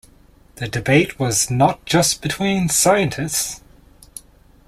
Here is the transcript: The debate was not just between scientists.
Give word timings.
The 0.55 0.67
debate 0.67 1.19
was 1.19 1.51
not 1.51 1.85
just 1.85 2.23
between 2.23 2.69
scientists. 2.69 3.61